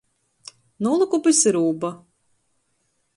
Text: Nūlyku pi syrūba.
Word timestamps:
Nūlyku 0.87 1.19
pi 1.27 1.35
syrūba. 1.41 1.91